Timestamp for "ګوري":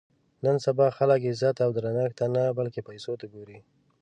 3.33-3.59